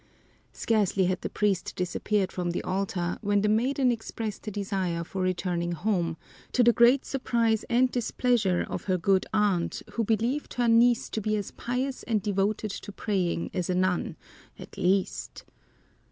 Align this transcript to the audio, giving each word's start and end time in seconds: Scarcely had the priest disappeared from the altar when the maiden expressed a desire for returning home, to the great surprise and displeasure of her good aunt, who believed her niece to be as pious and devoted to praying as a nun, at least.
Scarcely 0.51 1.05
had 1.05 1.21
the 1.21 1.29
priest 1.29 1.75
disappeared 1.75 2.31
from 2.31 2.49
the 2.49 2.63
altar 2.63 3.19
when 3.21 3.41
the 3.43 3.47
maiden 3.47 3.91
expressed 3.91 4.47
a 4.47 4.49
desire 4.49 5.03
for 5.03 5.21
returning 5.21 5.73
home, 5.73 6.17
to 6.53 6.63
the 6.63 6.73
great 6.73 7.05
surprise 7.05 7.63
and 7.65 7.91
displeasure 7.91 8.65
of 8.67 8.85
her 8.85 8.97
good 8.97 9.27
aunt, 9.31 9.83
who 9.91 10.03
believed 10.03 10.55
her 10.55 10.67
niece 10.67 11.07
to 11.11 11.21
be 11.21 11.37
as 11.37 11.51
pious 11.51 12.01
and 12.01 12.23
devoted 12.23 12.71
to 12.71 12.91
praying 12.91 13.51
as 13.53 13.69
a 13.69 13.75
nun, 13.75 14.15
at 14.57 14.75
least. 14.75 15.45